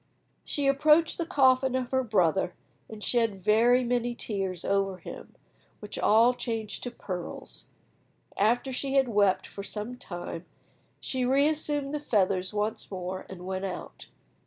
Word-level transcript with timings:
She 0.43 0.65
approached 0.65 1.19
the 1.19 1.27
coffin 1.27 1.75
of 1.75 1.91
her 1.91 2.01
brother, 2.03 2.55
and 2.89 3.03
shed 3.03 3.43
very 3.43 3.83
many 3.83 4.15
tears 4.15 4.65
over 4.65 4.97
him, 4.97 5.35
which 5.79 5.99
all 5.99 6.33
changed 6.33 6.81
to 6.85 6.89
pearls. 6.89 7.67
After 8.35 8.73
she 8.73 8.95
had 8.95 9.07
wept 9.09 9.45
for 9.45 9.61
some 9.61 9.97
time, 9.99 10.45
she 10.99 11.23
reassumed 11.23 11.93
the 11.93 11.99
feathers 11.99 12.51
once 12.51 12.89
more, 12.89 13.27
and 13.29 13.45
went 13.45 13.65
out. 13.65 14.07